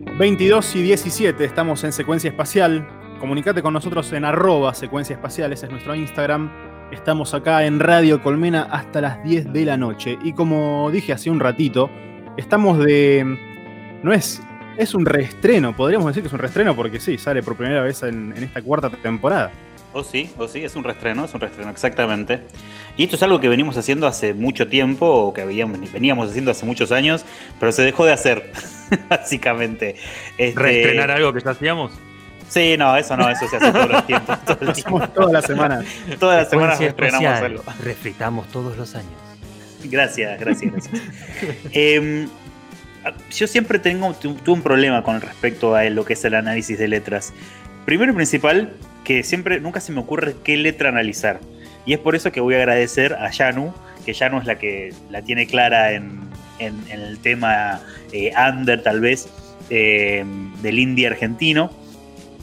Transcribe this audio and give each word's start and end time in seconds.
22 0.00 0.76
y 0.76 0.82
17 0.82 1.44
estamos 1.44 1.82
en 1.82 1.92
Secuencia 1.92 2.30
Espacial. 2.30 2.86
Comunicate 3.18 3.62
con 3.62 3.74
nosotros 3.74 4.12
en 4.12 4.24
arroba 4.24 4.72
Secuencia 4.72 5.14
Espacial, 5.14 5.52
ese 5.52 5.66
es 5.66 5.72
nuestro 5.72 5.92
Instagram. 5.92 6.52
Estamos 6.92 7.34
acá 7.34 7.64
en 7.64 7.80
Radio 7.80 8.22
Colmena 8.22 8.68
hasta 8.70 9.00
las 9.00 9.24
10 9.24 9.52
de 9.52 9.64
la 9.64 9.76
noche. 9.76 10.16
Y 10.22 10.34
como 10.34 10.88
dije 10.92 11.12
hace 11.12 11.30
un 11.30 11.40
ratito, 11.40 11.90
estamos 12.36 12.78
de... 12.78 13.38
No 14.04 14.12
es... 14.12 14.40
Es 14.76 14.94
un 14.94 15.04
reestreno, 15.04 15.74
podríamos 15.74 16.06
decir 16.06 16.22
que 16.22 16.28
es 16.28 16.32
un 16.32 16.38
reestreno 16.38 16.76
porque 16.76 17.00
sí, 17.00 17.18
sale 17.18 17.42
por 17.42 17.56
primera 17.56 17.82
vez 17.82 18.04
en, 18.04 18.32
en 18.36 18.44
esta 18.44 18.62
cuarta 18.62 18.88
temporada. 18.90 19.50
O 19.92 20.04
sí, 20.04 20.30
o 20.36 20.46
sí, 20.48 20.62
es 20.62 20.76
un 20.76 20.84
reestreno, 20.84 21.24
es 21.24 21.34
un 21.34 21.40
reestreno, 21.40 21.70
exactamente. 21.70 22.40
Y 22.96 23.04
esto 23.04 23.16
es 23.16 23.22
algo 23.22 23.40
que 23.40 23.48
venimos 23.48 23.76
haciendo 23.76 24.06
hace 24.06 24.34
mucho 24.34 24.68
tiempo, 24.68 25.06
o 25.06 25.32
que 25.32 25.44
veníamos 25.44 26.30
haciendo 26.30 26.50
hace 26.50 26.66
muchos 26.66 26.92
años, 26.92 27.24
pero 27.58 27.72
se 27.72 27.82
dejó 27.82 28.04
de 28.04 28.12
hacer, 28.12 28.52
básicamente. 29.08 29.96
Este... 30.36 30.60
¿Reestrenar 30.60 31.10
algo 31.10 31.32
que 31.32 31.40
ya 31.40 31.50
hacíamos? 31.50 31.92
Sí, 32.48 32.76
no, 32.78 32.96
eso 32.96 33.16
no, 33.16 33.28
eso 33.28 33.46
se 33.46 33.56
hace 33.56 33.72
todos 33.72 33.90
los 33.90 34.06
tiempos. 34.06 34.44
Todo 34.44 34.58
el 34.60 34.72
tiempo. 34.72 35.08
Todas 35.08 35.32
las 35.32 35.44
semanas. 35.44 35.84
Todas 36.18 36.42
las 36.42 36.50
semanas 36.50 36.78
reestrenamos 36.78 37.42
algo. 37.42 37.62
Refritamos 37.82 38.48
todos 38.48 38.76
los 38.76 38.94
años. 38.94 39.12
Gracias, 39.84 40.40
gracias, 40.40 40.72
gracias. 40.72 41.02
eh, 41.72 42.26
yo 43.30 43.46
siempre 43.46 43.78
tengo 43.78 44.12
tuve 44.14 44.52
un 44.52 44.62
problema 44.62 45.02
con 45.02 45.20
respecto 45.20 45.74
a 45.74 45.84
lo 45.84 46.04
que 46.04 46.14
es 46.14 46.24
el 46.24 46.34
análisis 46.34 46.78
de 46.78 46.88
letras. 46.88 47.32
Primero 47.84 48.12
y 48.12 48.14
principal, 48.14 48.72
que 49.08 49.22
siempre, 49.22 49.58
nunca 49.58 49.80
se 49.80 49.90
me 49.90 50.00
ocurre 50.00 50.34
qué 50.44 50.58
letra 50.58 50.90
analizar. 50.90 51.40
Y 51.86 51.94
es 51.94 51.98
por 51.98 52.14
eso 52.14 52.30
que 52.30 52.42
voy 52.42 52.56
a 52.56 52.58
agradecer 52.58 53.14
a 53.14 53.30
Yanu, 53.30 53.72
que 54.04 54.12
Yanu 54.12 54.38
es 54.38 54.44
la 54.44 54.58
que 54.58 54.92
la 55.08 55.22
tiene 55.22 55.46
clara 55.46 55.92
en, 55.92 56.20
en, 56.58 56.74
el 56.90 57.18
tema 57.18 57.80
eh, 58.12 58.32
under, 58.36 58.82
tal 58.82 59.00
vez, 59.00 59.30
eh, 59.70 60.26
del 60.60 60.78
indie 60.78 61.06
argentino. 61.06 61.70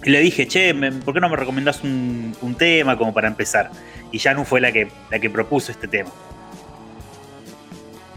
Y 0.04 0.09
le 0.09 0.20
dije, 0.22 0.48
che, 0.48 0.73
¿por 0.73 1.14
qué 1.14 1.20
no 1.20 1.30
me 1.30 1.36
recomendás 1.36 1.84
un, 1.84 2.36
un, 2.42 2.56
tema 2.56 2.98
como 2.98 3.14
para 3.14 3.28
empezar? 3.28 3.70
Y 4.11 4.17
Yanu 4.17 4.44
fue 4.44 4.59
la 4.59 4.72
que, 4.72 4.88
la 5.11 5.20
que 5.20 5.30
propuso 5.30 5.72
este 5.72 5.88
tema. 5.88 6.09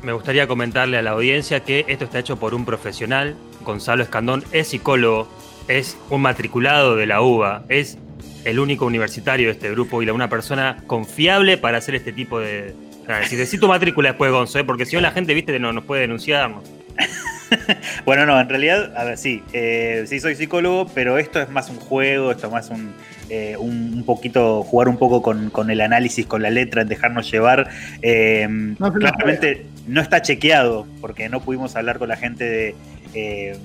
Me 0.03 0.15
gustaría 0.15 0.47
comentarle 0.47 0.97
a 0.97 1.03
la 1.03 1.11
audiencia 1.11 1.61
que 1.61 1.85
esto 1.87 2.07
está 2.07 2.19
hecho 2.19 2.39
por 2.39 2.55
un 2.55 2.65
profesional. 2.65 3.37
Gonzalo 3.63 4.03
Escandón 4.03 4.43
es 4.53 4.69
psicólogo, 4.69 5.29
es 5.69 5.99
un 6.09 6.23
matriculado 6.23 6.97
de 6.97 7.05
la 7.05 7.21
UBA, 7.21 7.65
es 7.69 7.99
el 8.45 8.59
único 8.59 8.87
universitario 8.87 9.47
de 9.47 9.53
este 9.53 9.71
grupo 9.71 10.03
y 10.03 10.11
una 10.11 10.29
persona 10.29 10.83
confiable 10.87 11.59
para 11.59 11.79
hacer 11.79 11.95
este 11.95 12.13
tipo 12.13 12.41
de 12.41 12.75
análisis. 13.07 13.39
Decí 13.39 13.59
tu 13.59 13.69
matrícula 13.69 14.11
después, 14.11 14.31
Gonzo, 14.31 14.59
¿eh? 14.59 14.65
porque 14.65 14.87
si 14.87 14.97
no 14.97 15.03
la 15.03 15.11
gente, 15.11 15.35
viste, 15.35 15.59
no 15.59 15.73
nos 15.73 15.85
puede 15.85 16.03
denunciarnos. 16.03 16.65
bueno, 18.05 18.27
no, 18.27 18.41
en 18.41 18.49
realidad, 18.49 18.97
a 18.97 19.05
ver, 19.05 19.19
sí, 19.19 19.43
eh, 19.53 20.05
sí 20.07 20.21
soy 20.21 20.35
psicólogo, 20.35 20.91
pero 20.95 21.19
esto 21.19 21.41
es 21.41 21.49
más 21.51 21.71
un 21.71 21.77
juego, 21.77 22.33
esto 22.33 22.47
es 22.49 22.53
más 22.53 22.71
un, 22.71 22.93
eh, 23.31 23.57
un, 23.59 23.95
un, 23.95 24.05
poquito, 24.05 24.63
jugar 24.63 24.89
un 24.89 24.97
poco 24.97 25.23
con, 25.23 25.51
con, 25.51 25.71
el 25.71 25.81
análisis, 25.81 26.27
con 26.27 26.43
la 26.43 26.51
letra, 26.51 26.83
en 26.83 26.89
dejarnos 26.89 27.31
llevar. 27.31 27.69
Eh, 28.03 28.47
no, 28.49 28.93
claramente 28.93 29.67
no 29.87 30.01
está 30.01 30.23
chequeado, 30.23 30.87
porque 31.01 31.29
no 31.29 31.41
pudimos 31.41 31.77
hablar 31.77 31.99
con 31.99 32.09
la 32.09 32.17
gente 32.17 32.45
de 32.45 32.75
eh, 33.15 33.57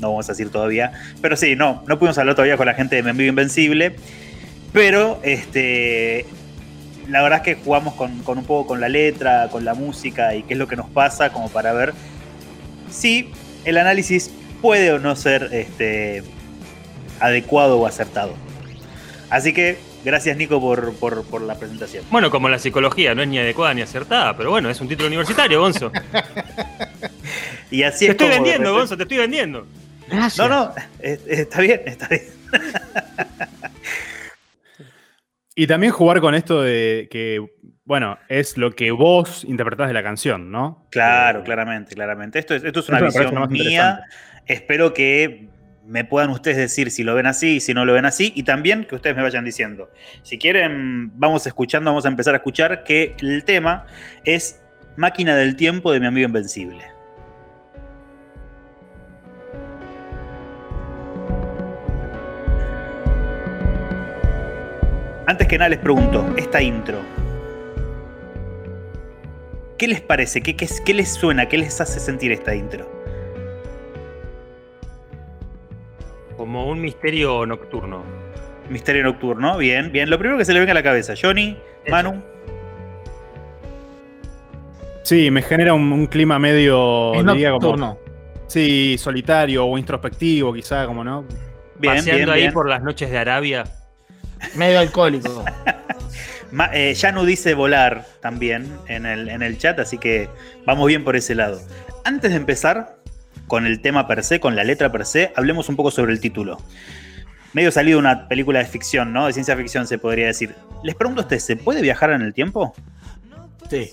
no 0.00 0.10
vamos 0.10 0.28
a 0.28 0.32
decir 0.32 0.50
todavía. 0.50 0.92
Pero 1.20 1.36
sí, 1.36 1.56
no, 1.56 1.82
no 1.86 1.98
pudimos 1.98 2.18
hablar 2.18 2.34
todavía 2.34 2.56
con 2.56 2.66
la 2.66 2.74
gente 2.74 2.96
de 2.96 3.02
Mi 3.02 3.10
Amigo 3.10 3.28
Invencible. 3.28 3.96
Pero 4.72 5.20
este, 5.22 6.26
la 7.08 7.22
verdad 7.22 7.38
es 7.38 7.44
que 7.44 7.62
jugamos 7.62 7.94
con, 7.94 8.20
con, 8.20 8.38
un 8.38 8.44
poco 8.44 8.68
con 8.68 8.80
la 8.80 8.88
letra, 8.88 9.48
con 9.50 9.64
la 9.64 9.74
música 9.74 10.34
y 10.34 10.42
qué 10.42 10.54
es 10.54 10.58
lo 10.58 10.66
que 10.66 10.76
nos 10.76 10.88
pasa, 10.90 11.30
como 11.30 11.48
para 11.48 11.72
ver 11.72 11.94
si 12.90 13.30
el 13.64 13.78
análisis 13.78 14.30
puede 14.60 14.92
o 14.92 14.98
no 14.98 15.14
ser 15.16 15.50
este, 15.52 16.22
adecuado 17.20 17.78
o 17.78 17.86
acertado. 17.86 18.34
Así 19.30 19.52
que 19.52 19.78
gracias 20.04 20.36
Nico 20.36 20.60
por, 20.60 20.94
por, 20.94 21.24
por, 21.24 21.42
la 21.42 21.54
presentación. 21.56 22.04
Bueno, 22.10 22.30
como 22.30 22.48
la 22.48 22.58
psicología 22.58 23.14
no 23.14 23.22
es 23.22 23.28
ni 23.28 23.38
adecuada 23.38 23.74
ni 23.74 23.82
acertada, 23.82 24.36
pero 24.36 24.50
bueno, 24.50 24.70
es 24.70 24.80
un 24.80 24.88
título 24.88 25.08
universitario, 25.08 25.60
Gonzo. 25.60 25.90
y 27.70 27.82
así 27.82 28.06
te 28.06 28.12
estoy 28.12 28.28
vendiendo, 28.28 28.72
Gonzo, 28.72 28.96
te 28.96 29.02
estoy 29.02 29.18
vendiendo. 29.18 29.66
Gracias. 30.08 30.38
No, 30.38 30.48
no, 30.48 30.74
está 31.00 31.60
bien, 31.60 31.80
está 31.86 32.08
bien. 32.08 32.22
y 35.54 35.66
también 35.66 35.92
jugar 35.92 36.20
con 36.20 36.34
esto 36.34 36.62
de 36.62 37.08
que, 37.10 37.44
bueno, 37.84 38.18
es 38.28 38.56
lo 38.56 38.72
que 38.72 38.90
vos 38.90 39.44
interpretás 39.44 39.88
de 39.88 39.94
la 39.94 40.02
canción, 40.02 40.50
¿no? 40.50 40.86
Claro, 40.90 41.42
claramente, 41.44 41.94
claramente. 41.94 42.38
Esto 42.38 42.54
es, 42.54 42.64
esto 42.64 42.80
es 42.80 42.88
una 42.88 43.06
esto 43.06 43.20
visión 43.20 43.48
mía. 43.50 44.04
Espero 44.46 44.92
que 44.92 45.48
me 45.86 46.04
puedan 46.04 46.30
ustedes 46.30 46.56
decir 46.56 46.90
si 46.90 47.04
lo 47.04 47.14
ven 47.14 47.26
así 47.26 47.56
y 47.56 47.60
si 47.60 47.74
no 47.74 47.84
lo 47.84 47.92
ven 47.92 48.04
así, 48.04 48.32
y 48.34 48.42
también 48.42 48.84
que 48.84 48.94
ustedes 48.94 49.16
me 49.16 49.22
vayan 49.22 49.44
diciendo. 49.44 49.90
Si 50.22 50.38
quieren, 50.38 51.12
vamos 51.18 51.46
escuchando, 51.46 51.90
vamos 51.90 52.06
a 52.06 52.08
empezar 52.08 52.34
a 52.34 52.38
escuchar 52.38 52.84
que 52.84 53.14
el 53.20 53.44
tema 53.44 53.86
es 54.24 54.62
Máquina 54.96 55.36
del 55.36 55.56
Tiempo 55.56 55.92
de 55.92 56.00
mi 56.00 56.06
amigo 56.06 56.26
Invencible. 56.26 56.93
Antes 65.26 65.48
que 65.48 65.56
nada 65.58 65.70
les 65.70 65.78
pregunto, 65.78 66.26
esta 66.36 66.60
intro, 66.60 66.98
¿qué 69.78 69.88
les 69.88 70.00
parece? 70.00 70.42
¿Qué, 70.42 70.54
qué, 70.54 70.68
qué 70.84 70.94
les 70.94 71.12
suena? 71.14 71.46
¿Qué 71.48 71.56
les 71.58 71.80
hace 71.80 71.98
sentir 71.98 72.30
esta 72.32 72.54
intro? 72.54 72.86
Como 76.36 76.66
un 76.68 76.80
misterio 76.80 77.46
nocturno. 77.46 78.02
Misterio 78.68 79.02
nocturno, 79.04 79.56
bien, 79.58 79.92
bien. 79.92 80.10
Lo 80.10 80.18
primero 80.18 80.38
que 80.38 80.44
se 80.44 80.52
le 80.52 80.58
venga 80.58 80.72
a 80.72 80.74
la 80.74 80.82
cabeza, 80.82 81.14
Johnny, 81.20 81.56
Manu. 81.90 82.22
Sí, 85.02 85.30
me 85.30 85.42
genera 85.42 85.74
un, 85.74 85.92
un 85.92 86.06
clima 86.06 86.38
medio, 86.38 87.14
es 87.14 87.24
diría, 87.26 87.50
nocturno. 87.50 87.98
como. 87.98 88.14
Sí, 88.46 88.96
solitario 88.98 89.66
o 89.66 89.76
introspectivo, 89.78 90.52
quizá, 90.52 90.86
como 90.86 91.04
no. 91.04 91.24
Bien, 91.78 91.96
Paseando 91.96 92.16
bien, 92.16 92.30
ahí 92.30 92.40
bien. 92.42 92.52
por 92.52 92.68
las 92.68 92.82
noches 92.82 93.10
de 93.10 93.18
Arabia. 93.18 93.64
Medio 94.54 94.80
alcohólico. 94.80 95.44
Ma, 96.50 96.70
eh, 96.72 96.94
Yanu 96.94 97.24
dice 97.24 97.54
volar 97.54 98.06
también 98.20 98.70
en 98.86 99.06
el, 99.06 99.28
en 99.28 99.42
el 99.42 99.58
chat, 99.58 99.78
así 99.80 99.98
que 99.98 100.28
vamos 100.64 100.86
bien 100.86 101.02
por 101.04 101.16
ese 101.16 101.34
lado. 101.34 101.60
Antes 102.04 102.30
de 102.30 102.36
empezar, 102.36 102.96
con 103.46 103.66
el 103.66 103.80
tema 103.80 104.06
per 104.06 104.22
se, 104.24 104.40
con 104.40 104.56
la 104.56 104.64
letra 104.64 104.92
per 104.92 105.04
se, 105.04 105.32
hablemos 105.36 105.68
un 105.68 105.76
poco 105.76 105.90
sobre 105.90 106.12
el 106.12 106.20
título. 106.20 106.60
Medio 107.52 107.70
salido 107.70 107.98
una 107.98 108.28
película 108.28 108.58
de 108.58 108.64
ficción, 108.64 109.12
¿no? 109.12 109.26
De 109.26 109.32
ciencia 109.32 109.56
ficción 109.56 109.86
se 109.86 109.98
podría 109.98 110.26
decir. 110.26 110.54
Les 110.82 110.94
pregunto 110.94 111.22
a 111.22 111.24
ustedes, 111.24 111.44
¿se 111.44 111.56
puede 111.56 111.82
viajar 111.82 112.10
en 112.10 112.22
el 112.22 112.34
tiempo? 112.34 112.74
Sí. 113.70 113.92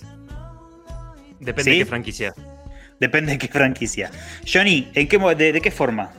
Depende 1.40 1.64
¿Sí? 1.64 1.70
de 1.72 1.78
qué 1.78 1.86
franquicia. 1.86 2.34
Depende 3.00 3.32
de 3.34 3.38
qué 3.38 3.48
franquicia. 3.48 4.12
Johnny, 4.52 4.90
¿en 4.94 5.08
qué, 5.08 5.18
de, 5.18 5.54
de 5.54 5.62
qué 5.62 5.72
forma? 5.72 6.12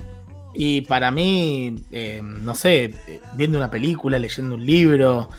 Y 0.54 0.82
para 0.82 1.10
mí, 1.10 1.82
eh, 1.90 2.20
no 2.22 2.54
sé, 2.54 2.94
viendo 3.34 3.58
una 3.58 3.70
película, 3.70 4.18
leyendo 4.18 4.54
un 4.54 4.66
libro, 4.66 5.30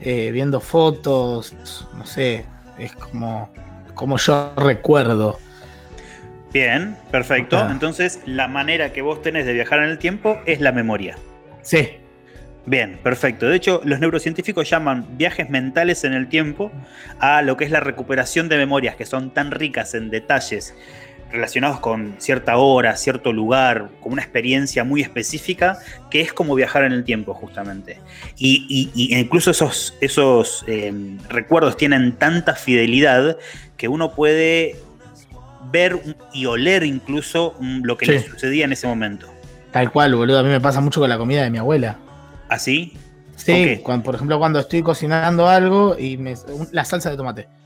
eh, 0.00 0.30
viendo 0.30 0.60
fotos, 0.60 1.54
no 1.96 2.04
sé, 2.04 2.44
es 2.78 2.92
como, 2.92 3.50
como 3.94 4.18
yo 4.18 4.52
recuerdo. 4.56 5.38
Bien, 6.52 6.96
perfecto. 7.10 7.66
Entonces, 7.70 8.20
la 8.26 8.48
manera 8.48 8.92
que 8.92 9.02
vos 9.02 9.22
tenés 9.22 9.46
de 9.46 9.52
viajar 9.52 9.80
en 9.80 9.90
el 9.90 9.98
tiempo 9.98 10.38
es 10.46 10.60
la 10.60 10.72
memoria. 10.72 11.18
Sí. 11.62 11.90
Bien, 12.64 12.98
perfecto. 13.02 13.48
De 13.48 13.56
hecho, 13.56 13.80
los 13.84 13.98
neurocientíficos 13.98 14.68
llaman 14.68 15.06
viajes 15.16 15.48
mentales 15.48 16.04
en 16.04 16.12
el 16.12 16.28
tiempo 16.28 16.70
a 17.18 17.40
lo 17.40 17.56
que 17.56 17.64
es 17.64 17.70
la 17.70 17.80
recuperación 17.80 18.48
de 18.50 18.58
memorias 18.58 18.94
que 18.94 19.06
son 19.06 19.30
tan 19.30 19.50
ricas 19.50 19.94
en 19.94 20.10
detalles 20.10 20.74
relacionados 21.30 21.80
con 21.80 22.14
cierta 22.18 22.56
hora, 22.56 22.96
cierto 22.96 23.32
lugar, 23.32 23.90
con 24.00 24.12
una 24.12 24.22
experiencia 24.22 24.84
muy 24.84 25.02
específica, 25.02 25.78
que 26.10 26.20
es 26.20 26.32
como 26.32 26.54
viajar 26.54 26.84
en 26.84 26.92
el 26.92 27.04
tiempo, 27.04 27.34
justamente. 27.34 28.00
Y, 28.36 28.66
y, 28.68 28.90
y 28.94 29.18
incluso 29.18 29.50
esos, 29.50 29.96
esos 30.00 30.64
eh, 30.66 30.92
recuerdos 31.28 31.76
tienen 31.76 32.16
tanta 32.16 32.54
fidelidad 32.54 33.36
que 33.76 33.88
uno 33.88 34.14
puede 34.14 34.76
ver 35.70 36.00
y 36.32 36.46
oler 36.46 36.82
incluso 36.84 37.54
lo 37.82 37.98
que 37.98 38.06
sí. 38.06 38.12
le 38.12 38.20
sucedía 38.20 38.64
en 38.64 38.72
ese 38.72 38.86
momento. 38.86 39.28
Tal 39.70 39.92
cual, 39.92 40.14
boludo. 40.14 40.38
A 40.38 40.42
mí 40.42 40.48
me 40.48 40.60
pasa 40.60 40.80
mucho 40.80 41.00
con 41.00 41.10
la 41.10 41.18
comida 41.18 41.42
de 41.42 41.50
mi 41.50 41.58
abuela. 41.58 41.98
¿Así? 42.48 42.94
Sí, 43.36 43.80
cuando, 43.84 44.04
por 44.04 44.14
ejemplo, 44.14 44.38
cuando 44.38 44.58
estoy 44.58 44.82
cocinando 44.82 45.48
algo 45.48 45.96
y 45.98 46.16
me, 46.16 46.34
la 46.72 46.84
salsa 46.84 47.10
de 47.10 47.16
tomate 47.16 47.57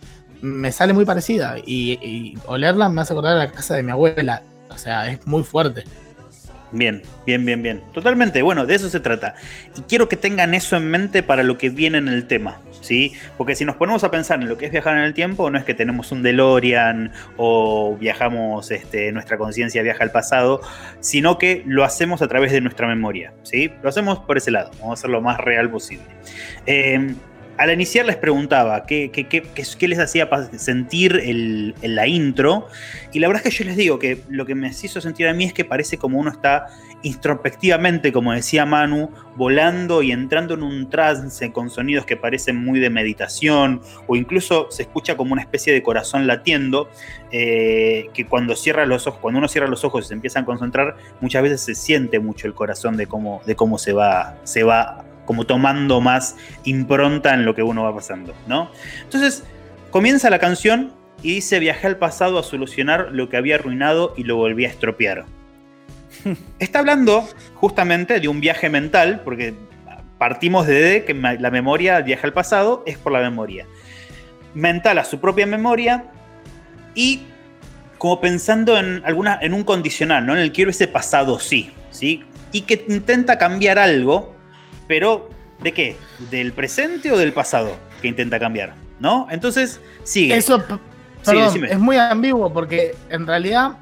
me 0.42 0.72
sale 0.72 0.92
muy 0.92 1.04
parecida 1.04 1.56
y, 1.64 1.92
y, 2.02 2.38
olerla 2.46 2.88
me 2.88 3.00
hace 3.00 3.12
acordar 3.12 3.36
a 3.36 3.44
la 3.44 3.52
casa 3.52 3.74
de 3.74 3.82
mi 3.82 3.92
abuela. 3.92 4.42
O 4.68 4.78
sea, 4.78 5.08
es 5.10 5.26
muy 5.26 5.42
fuerte. 5.42 5.84
Bien, 6.72 7.02
bien, 7.26 7.44
bien, 7.44 7.62
bien. 7.62 7.82
Totalmente. 7.92 8.42
Bueno, 8.42 8.66
de 8.66 8.74
eso 8.74 8.88
se 8.88 9.00
trata. 9.00 9.34
Y 9.76 9.82
quiero 9.82 10.08
que 10.08 10.16
tengan 10.16 10.54
eso 10.54 10.76
en 10.76 10.90
mente 10.90 11.22
para 11.22 11.42
lo 11.42 11.58
que 11.58 11.70
viene 11.70 11.98
en 11.98 12.08
el 12.08 12.26
tema. 12.26 12.58
¿sí? 12.82 13.12
Porque 13.38 13.54
si 13.54 13.64
nos 13.64 13.76
ponemos 13.76 14.04
a 14.04 14.10
pensar 14.10 14.42
en 14.42 14.48
lo 14.48 14.58
que 14.58 14.66
es 14.66 14.72
viajar 14.72 14.96
en 14.98 15.04
el 15.04 15.14
tiempo, 15.14 15.48
no 15.50 15.58
es 15.58 15.64
que 15.64 15.72
tenemos 15.72 16.12
un 16.12 16.22
DeLorean 16.22 17.12
o 17.36 17.96
viajamos, 17.98 18.70
este, 18.70 19.12
nuestra 19.12 19.38
conciencia 19.38 19.82
viaja 19.82 20.04
al 20.04 20.10
pasado, 20.10 20.60
sino 21.00 21.38
que 21.38 21.62
lo 21.64 21.84
hacemos 21.84 22.20
a 22.20 22.28
través 22.28 22.52
de 22.52 22.60
nuestra 22.60 22.86
memoria, 22.86 23.32
¿sí? 23.42 23.72
Lo 23.82 23.88
hacemos 23.88 24.18
por 24.20 24.36
ese 24.36 24.50
lado, 24.50 24.70
vamos 24.80 24.90
a 24.90 24.94
hacer 24.94 25.10
lo 25.10 25.22
más 25.22 25.38
real 25.38 25.70
posible. 25.70 26.04
Eh, 26.66 27.14
al 27.62 27.70
iniciar 27.70 28.04
les 28.06 28.16
preguntaba 28.16 28.84
qué, 28.86 29.10
qué, 29.12 29.88
les 29.88 29.98
hacía 30.00 30.28
sentir 30.56 31.20
el, 31.24 31.74
la 31.80 32.08
intro. 32.08 32.66
Y 33.12 33.20
la 33.20 33.28
verdad 33.28 33.46
es 33.46 33.52
que 33.54 33.62
yo 33.62 33.68
les 33.68 33.76
digo 33.76 33.98
que 34.00 34.20
lo 34.28 34.44
que 34.46 34.56
me 34.56 34.68
hizo 34.68 35.00
sentir 35.00 35.28
a 35.28 35.32
mí 35.32 35.44
es 35.44 35.52
que 35.52 35.64
parece 35.64 35.96
como 35.96 36.18
uno 36.18 36.30
está 36.30 36.66
introspectivamente, 37.02 38.12
como 38.12 38.32
decía 38.32 38.66
Manu, 38.66 39.10
volando 39.36 40.02
y 40.02 40.10
entrando 40.12 40.54
en 40.54 40.62
un 40.62 40.90
trance 40.90 41.52
con 41.52 41.70
sonidos 41.70 42.04
que 42.04 42.16
parecen 42.16 42.56
muy 42.56 42.80
de 42.80 42.90
meditación, 42.90 43.80
o 44.06 44.16
incluso 44.16 44.68
se 44.70 44.82
escucha 44.82 45.16
como 45.16 45.32
una 45.32 45.42
especie 45.42 45.72
de 45.72 45.82
corazón 45.82 46.26
latiendo, 46.26 46.88
eh, 47.30 48.08
que 48.14 48.26
cuando 48.26 48.56
cierra 48.56 48.86
los 48.86 49.06
ojos, 49.06 49.20
cuando 49.20 49.38
uno 49.38 49.48
cierra 49.48 49.68
los 49.68 49.84
ojos 49.84 50.04
y 50.04 50.08
se 50.08 50.14
empieza 50.14 50.40
a 50.40 50.44
concentrar, 50.44 50.96
muchas 51.20 51.42
veces 51.42 51.60
se 51.60 51.74
siente 51.74 52.18
mucho 52.18 52.46
el 52.46 52.54
corazón 52.54 52.96
de 52.96 53.06
cómo, 53.06 53.40
de 53.46 53.54
cómo 53.56 53.78
se 53.78 53.92
va, 53.92 54.36
se 54.44 54.62
va 54.62 55.04
como 55.24 55.44
tomando 55.44 56.00
más 56.00 56.36
impronta 56.64 57.34
en 57.34 57.44
lo 57.44 57.54
que 57.54 57.62
uno 57.62 57.84
va 57.84 57.94
pasando, 57.94 58.34
¿no? 58.46 58.70
Entonces, 59.02 59.44
comienza 59.90 60.30
la 60.30 60.38
canción 60.38 60.92
y 61.22 61.36
dice, 61.36 61.58
viajé 61.58 61.86
al 61.86 61.96
pasado 61.98 62.38
a 62.38 62.42
solucionar 62.42 63.08
lo 63.12 63.28
que 63.28 63.36
había 63.36 63.54
arruinado 63.54 64.14
y 64.16 64.24
lo 64.24 64.36
volví 64.36 64.64
a 64.64 64.68
estropear. 64.68 65.24
Está 66.58 66.80
hablando 66.80 67.28
justamente 67.54 68.20
de 68.20 68.28
un 68.28 68.40
viaje 68.40 68.68
mental, 68.68 69.20
porque 69.24 69.54
partimos 70.18 70.66
de 70.66 71.04
que 71.04 71.14
la 71.14 71.50
memoria, 71.50 71.98
el 71.98 72.04
viaje 72.04 72.26
al 72.26 72.32
pasado, 72.32 72.82
es 72.86 72.98
por 72.98 73.12
la 73.12 73.20
memoria. 73.20 73.66
Mental 74.54 74.98
a 74.98 75.04
su 75.04 75.20
propia 75.20 75.46
memoria 75.46 76.04
y 76.94 77.22
como 77.98 78.20
pensando 78.20 78.76
en, 78.78 79.00
alguna, 79.04 79.38
en 79.40 79.54
un 79.54 79.62
condicional, 79.62 80.26
¿no? 80.26 80.34
En 80.34 80.40
el 80.40 80.52
quiero 80.52 80.70
ese 80.70 80.88
pasado 80.88 81.38
sí, 81.38 81.70
¿sí? 81.90 82.24
Y 82.50 82.62
que 82.62 82.84
intenta 82.88 83.38
cambiar 83.38 83.78
algo 83.78 84.31
pero 84.92 85.26
¿de 85.62 85.72
qué? 85.72 85.96
¿Del 86.30 86.52
presente 86.52 87.10
o 87.10 87.16
del 87.16 87.32
pasado 87.32 87.78
que 88.02 88.08
intenta 88.08 88.38
cambiar? 88.38 88.74
¿No? 89.00 89.26
Entonces, 89.30 89.80
sigue. 90.04 90.36
Eso, 90.36 90.62
es 91.24 91.78
muy 91.78 91.96
ambiguo 91.96 92.52
porque 92.52 92.94
en 93.08 93.26
realidad, 93.26 93.78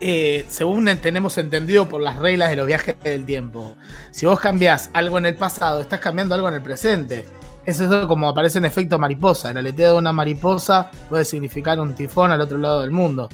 eh, 0.00 0.46
según 0.48 0.86
tenemos 1.02 1.36
entendido 1.36 1.86
por 1.86 2.00
las 2.00 2.16
reglas 2.16 2.48
de 2.48 2.56
los 2.56 2.66
viajes 2.66 2.96
del 3.04 3.26
tiempo, 3.26 3.76
si 4.10 4.24
vos 4.24 4.40
cambiás 4.40 4.88
algo 4.94 5.18
en 5.18 5.26
el 5.26 5.34
pasado, 5.34 5.82
estás 5.82 6.00
cambiando 6.00 6.34
algo 6.34 6.48
en 6.48 6.54
el 6.54 6.62
presente. 6.62 7.26
Eso 7.66 8.00
es 8.00 8.06
como 8.06 8.26
aparece 8.30 8.56
en 8.56 8.64
efecto 8.64 8.98
mariposa. 8.98 9.50
El 9.50 9.58
aleteo 9.58 9.92
de 9.92 9.98
una 9.98 10.14
mariposa 10.14 10.90
puede 11.10 11.26
significar 11.26 11.78
un 11.78 11.94
tifón 11.94 12.30
al 12.30 12.40
otro 12.40 12.56
lado 12.56 12.80
del 12.80 12.90
mundo. 12.90 13.28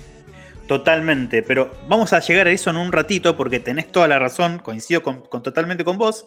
Totalmente, 0.67 1.45
pero 1.45 1.73
vamos 1.89 2.13
a 2.13 2.19
llegar 2.19 2.49
a 2.49 2.51
eso 2.51 2.71
en 2.71 2.77
un 2.77 2.91
ratito 2.91 3.37
porque 3.37 3.61
tenés 3.61 3.91
toda 3.93 4.09
la 4.09 4.19
razón, 4.19 4.59
coincido 4.59 5.01
con, 5.01 5.23
totalmente 5.31 5.85
con 5.85 5.97
vos, 5.97 6.27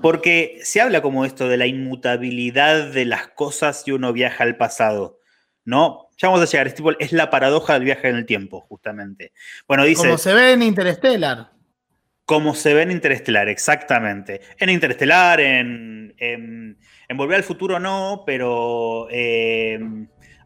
porque 0.00 0.60
se 0.62 0.80
habla 0.80 1.02
como 1.02 1.24
esto 1.24 1.48
de 1.48 1.56
la 1.56 1.66
inmutabilidad 1.66 2.92
de 2.92 3.04
las 3.04 3.28
cosas 3.28 3.82
y 3.86 3.90
uno 3.90 4.12
viaja 4.12 4.44
al 4.44 4.56
pasado, 4.56 5.18
¿no? 5.64 6.08
Ya 6.16 6.28
vamos 6.28 6.42
a 6.42 6.46
llegar, 6.46 6.68
es, 6.68 6.76
tipo, 6.76 6.92
es 6.96 7.12
la 7.12 7.28
paradoja 7.28 7.74
del 7.74 7.84
viaje 7.84 8.08
en 8.08 8.16
el 8.16 8.26
tiempo, 8.26 8.60
justamente. 8.60 9.32
Bueno, 9.66 9.84
dice... 9.84 10.04
Como 10.04 10.18
se 10.18 10.32
ve 10.32 10.52
en 10.52 10.62
Interstellar. 10.62 11.50
Como 12.24 12.54
se 12.54 12.74
ve 12.74 12.82
en 12.82 12.92
Interestelar, 12.92 13.48
exactamente. 13.48 14.42
En 14.58 14.70
Interestelar, 14.70 15.40
en, 15.40 16.14
en, 16.18 16.78
Volver 17.16 17.38
al 17.38 17.42
Futuro 17.42 17.80
no, 17.80 18.22
pero... 18.24 19.08
Eh, 19.10 19.80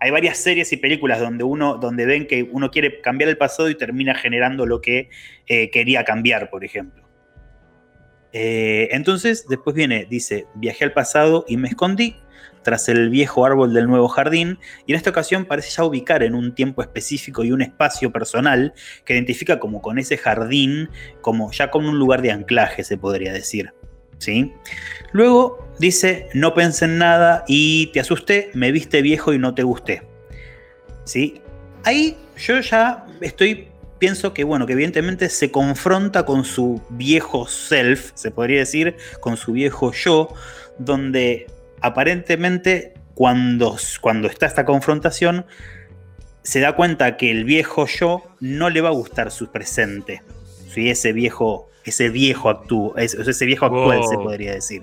hay 0.07 0.13
varias 0.13 0.39
series 0.39 0.73
y 0.73 0.77
películas 0.77 1.19
donde 1.19 1.43
uno, 1.43 1.79
donde 1.79 2.07
ven 2.07 2.29
que 2.29 2.45
uno 2.45 2.71
quiere 2.71 3.01
cambiar 3.01 3.29
el 3.29 3.37
pasado 3.37 3.69
y 3.69 3.75
termina 3.75 4.15
generando 4.15 4.65
lo 4.65 4.81
que 4.81 5.11
eh, 5.49 5.69
quería 5.71 6.05
cambiar, 6.05 6.49
por 6.49 6.65
ejemplo. 6.65 7.09
Eh, 8.33 8.89
entonces, 8.93 9.47
después 9.49 9.75
viene, 9.75 10.07
dice, 10.09 10.47
viajé 10.55 10.85
al 10.85 10.93
pasado 10.93 11.45
y 11.49 11.57
me 11.57 11.67
escondí 11.67 12.17
tras 12.63 12.89
el 12.89 13.11
viejo 13.11 13.45
árbol 13.45 13.75
del 13.75 13.89
nuevo 13.89 14.07
jardín, 14.07 14.59
y 14.87 14.93
en 14.93 14.97
esta 14.97 15.11
ocasión 15.11 15.45
parece 15.45 15.71
ya 15.71 15.85
ubicar 15.85 16.23
en 16.23 16.35
un 16.35 16.55
tiempo 16.55 16.83
específico 16.83 17.43
y 17.43 17.51
un 17.51 17.63
espacio 17.63 18.13
personal 18.13 18.75
que 19.05 19.15
identifica 19.15 19.59
como 19.59 19.83
con 19.83 19.99
ese 19.99 20.17
jardín, 20.17 20.89
como 21.21 21.51
ya 21.51 21.71
como 21.71 21.89
un 21.89 21.99
lugar 21.99 22.23
de 22.23 22.31
anclaje, 22.31 22.85
se 22.85 22.97
podría 22.97 23.33
decir. 23.33 23.73
¿Sí? 24.19 24.53
Luego 25.13 25.67
dice, 25.79 26.29
no 26.35 26.55
pensé 26.55 26.87
en 26.87 26.99
nada 26.99 27.45
y 27.47 27.89
te 27.93 28.01
asusté, 28.01 28.51
me 28.55 28.73
viste 28.73 29.03
viejo 29.03 29.33
y 29.33 29.39
no 29.39 29.55
te 29.55 29.63
gusté. 29.63 30.03
¿Sí? 31.05 31.41
Ahí 31.85 32.17
yo 32.37 32.61
ya 32.61 33.07
estoy, 33.21 33.69
pienso 33.99 34.35
que, 34.35 34.45
bueno, 34.45 34.67
que 34.67 34.73
evidentemente 34.73 35.29
se 35.29 35.51
confronta 35.51 36.25
con 36.25 36.45
su 36.45 36.83
viejo 36.91 37.47
self, 37.47 38.11
se 38.15 38.31
podría 38.31 38.61
decir, 38.61 38.97
con 39.21 39.37
su 39.37 39.53
viejo 39.53 39.93
yo, 39.93 40.35
donde 40.79 41.47
aparentemente 41.81 42.95
cuando, 43.15 43.77
cuando 44.01 44.29
está 44.29 44.47
esta 44.47 44.65
confrontación, 44.65 45.47
se 46.43 46.61
da 46.61 46.77
cuenta 46.77 47.17
que 47.17 47.31
el 47.31 47.45
viejo 47.45 47.87
yo 47.87 48.23
no 48.41 48.71
le 48.71 48.81
va 48.81 48.91
a 48.91 48.93
gustar 48.93 49.31
su 49.31 49.51
presente. 49.51 50.23
¿sí? 50.69 50.91
Ese 50.91 51.13
viejo 51.13 51.71
ese 51.87 52.09
viejo 52.09 52.51
actúa, 52.51 53.01
ese 53.01 53.47
viejo 53.47 53.67
actual 53.67 54.03
se 54.09 54.17
podría 54.17 54.53
decir. 54.53 54.83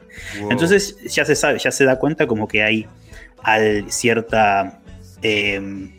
Entonces 0.50 0.98
ya 1.04 1.26
se 1.26 1.36
sabe, 1.36 1.60
ya 1.60 1.72
se 1.72 1.86
da 1.86 2.00
cuenta 2.00 2.28
como 2.28 2.48
que 2.48 2.64
hay 2.64 2.88
al 3.42 3.92
cierta 3.92 4.82
em, 5.22 5.92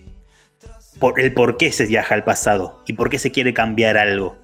por 0.98 1.20
el 1.20 1.32
por 1.34 1.56
qué 1.56 1.72
se 1.72 1.86
viaja 1.86 2.14
al 2.14 2.24
pasado 2.24 2.82
y 2.86 2.94
por 2.94 3.10
qué 3.10 3.18
se 3.18 3.30
quiere 3.32 3.52
cambiar 3.52 3.98
algo, 3.98 4.36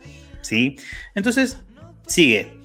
¿sí? 0.43 0.77
Entonces 1.15 1.59
sigue 2.07 2.61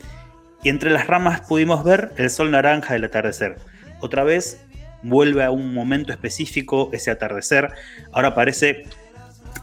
y 0.65 0.69
entre 0.69 0.89
las 0.89 1.05
ramas 1.05 1.41
pudimos 1.41 1.83
ver 1.83 2.11
el 2.17 2.29
sol 2.31 2.49
naranja 2.49 2.95
del 2.95 3.03
atardecer. 3.03 3.57
Otra 4.01 4.23
vez 4.23 4.59
vuelve 5.03 5.43
a 5.43 5.51
un 5.51 5.75
momento 5.75 6.11
específico 6.11 6.89
ese 6.91 7.11
atardecer. 7.11 7.69
Ahora 8.11 8.33
parece 8.33 8.85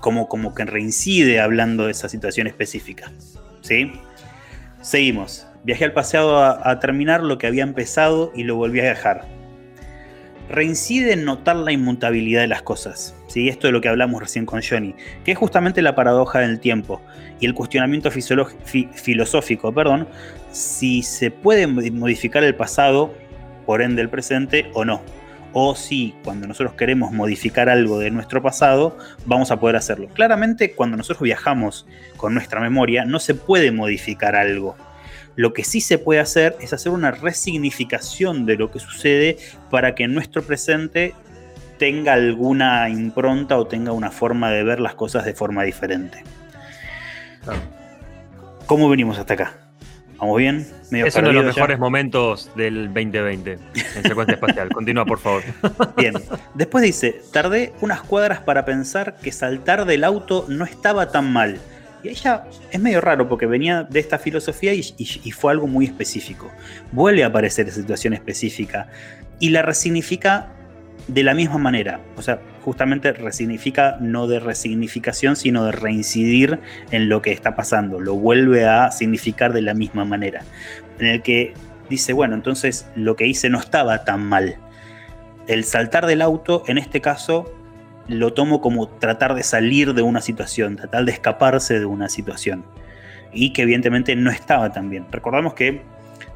como, 0.01 0.29
como 0.29 0.55
que 0.55 0.65
reincide 0.65 1.41
hablando 1.41 1.87
de 1.87 1.91
esa 1.91 2.09
situación 2.09 2.47
específica. 2.47 3.11
¿Sí? 3.63 3.93
Seguimos. 4.83 5.47
Viajé 5.63 5.85
al 5.85 5.93
pasado 5.93 6.39
a, 6.39 6.81
terminar 6.81 7.23
lo 7.23 7.39
que 7.39 7.47
había 7.47 7.63
empezado 7.63 8.33
y 8.35 8.43
lo 8.43 8.57
volví 8.57 8.81
a 8.81 8.85
dejar. 8.85 9.25
Reincide 10.49 11.13
en 11.13 11.25
notar 11.25 11.55
la 11.55 11.71
inmutabilidad 11.71 12.41
de 12.41 12.49
las 12.49 12.63
cosas. 12.63 13.15
¿sí? 13.29 13.49
Esto 13.49 13.69
de 13.69 13.73
lo 13.73 13.81
que 13.81 13.89
hablamos 13.89 14.21
recién 14.21 14.45
con 14.45 14.61
Johnny, 14.61 14.97
que 15.25 15.33
es 15.33 15.39
justamente 15.39 15.83
la 15.83 15.95
paradoja 15.95 16.41
del 16.41 16.59
tiempo 16.59 17.01
y 17.39 17.47
el 17.47 17.55
cuestionamiento 17.55 18.11
filosófico, 18.11 19.73
perdón, 19.73 20.09
si 20.51 21.03
se 21.05 21.31
puede 21.31 21.69
modificar 21.69 22.43
el 22.43 22.57
pasado, 22.57 23.15
por 23.65 23.83
ende 23.83 24.03
el 24.03 24.09
presente, 24.09 24.69
o 24.75 24.85
no. 24.85 25.01
O 25.53 25.75
si 25.75 26.15
cuando 26.25 26.47
nosotros 26.47 26.75
queremos 26.75 27.13
modificar 27.13 27.69
algo 27.69 27.99
de 27.99 28.11
nuestro 28.11 28.43
pasado, 28.43 28.97
vamos 29.27 29.51
a 29.51 29.61
poder 29.61 29.77
hacerlo. 29.77 30.09
Claramente 30.09 30.73
cuando 30.75 30.97
nosotros 30.97 31.23
viajamos 31.23 31.87
con 32.17 32.35
nuestra 32.35 32.61
memoria, 32.61 33.05
no 33.05 33.19
se 33.19 33.35
puede 33.35 33.71
modificar 33.71 34.35
algo. 34.35 34.77
Lo 35.37 35.53
que 35.53 35.65
sí 35.65 35.81
se 35.81 35.99
puede 35.99 36.21
hacer 36.21 36.57
es 36.61 36.73
hacer 36.73 36.93
una 36.93 37.11
resignificación 37.11 38.45
de 38.47 38.57
lo 38.57 38.71
que 38.71 38.79
sucede 38.79 39.39
para 39.71 39.95
que 39.95 40.09
nuestro 40.09 40.43
presente 40.43 41.15
tenga 41.79 42.13
alguna 42.13 42.89
impronta 42.91 43.59
o 43.59 43.67
tenga 43.67 43.93
una 43.93 44.11
forma 44.11 44.51
de 44.51 44.63
ver 44.63 44.81
las 44.81 44.95
cosas 44.95 45.25
de 45.25 45.35
forma 45.35 45.65
diferente. 45.65 46.23
¿Cómo 48.67 48.89
venimos 48.89 49.19
hasta 49.19 49.35
acá? 49.35 49.62
¿Vamos 50.23 50.39
bien? 50.39 50.65
es 50.93 51.17
uno 51.17 51.29
de 51.29 51.35
los 51.35 51.45
mejores 51.47 51.81
momentos 51.81 52.49
del 52.55 52.95
2020 52.95 53.59
en 53.97 54.03
secuencia 54.05 54.35
espacial. 54.35 54.69
Continúa, 54.73 55.05
por 55.05 55.19
favor. 55.19 55.43
Bien. 55.97 56.15
Después 56.55 56.85
dice: 56.85 57.21
Tardé 57.33 57.73
unas 57.81 58.03
cuadras 58.03 58.39
para 58.39 58.65
pensar 58.65 59.17
que 59.17 59.33
saltar 59.33 59.85
del 59.85 60.05
auto 60.05 60.47
no 60.49 60.65
estaba 60.65 61.11
tan 61.11 61.33
mal. 61.33 61.59
Y 62.05 62.11
ella 62.11 62.45
es 62.71 62.81
medio 62.81 63.01
raro 63.01 63.29
porque 63.29 63.47
venía 63.47 63.83
de 63.83 63.99
esta 63.99 64.17
filosofía 64.17 64.73
y, 64.73 65.33
fue 65.33 65.51
algo 65.51 65.67
muy 65.67 65.87
específico. 65.87 66.53
Vuelve 66.93 67.25
a 67.25 67.27
aparecer 67.27 67.67
esa 67.67 67.81
situación 67.81 68.13
específica 68.13 68.87
y 69.41 69.49
la 69.49 69.63
resignifica 69.63 70.53
de 71.09 71.25
la 71.25 71.35
misma 71.35 71.59
manera. 71.59 72.01
O 72.17 72.23
sea, 72.23 72.41
justamente 72.63 73.13
resignifica 73.13 73.97
no 74.01 74.27
de 74.27 74.41
resignificación, 74.41 75.37
sino 75.37 75.65
de 75.65 75.73
reincidir 75.73 76.61
en 76.91 77.09
lo 77.09 77.23
que 77.23 77.33
está 77.33 77.55
pasando. 77.55 78.01
Lo 78.01 78.15
vuelve 78.15 78.67
a 78.67 78.91
significar 78.91 79.53
de 79.53 79.63
la 79.63 79.75
misma 79.75 80.05
manera. 80.05 80.43
En 80.99 81.07
el 81.07 81.23
que 81.23 81.55
dice, 81.91 82.13
bueno, 82.13 82.35
entonces 82.35 82.87
lo 82.95 83.17
que 83.17 83.27
hice 83.27 83.51
no 83.51 83.59
estaba 83.59 84.05
tan 84.05 84.25
mal. 84.25 84.57
El 85.47 85.65
saltar 85.65 86.07
del 86.07 86.23
auto, 86.23 86.63
en 86.67 86.79
este 86.79 87.01
caso, 87.01 87.53
lo 88.09 88.33
tomo 88.33 88.61
como 88.61 88.89
tratar 88.89 89.35
de 89.35 89.43
salir 89.43 89.95
de 89.95 90.03
una 90.03 90.21
situación, 90.21 90.77
tratar 90.77 91.05
de 91.05 91.13
escaparse 91.13 91.79
de 91.79 91.87
una 91.87 92.09
situación. 92.09 92.65
Y 93.33 93.53
que 93.53 93.63
evidentemente 93.63 94.15
no 94.15 94.31
estaba 94.31 94.73
tan 94.73 94.91
bien. 94.91 95.07
Recordamos 95.11 95.55
que 95.55 95.83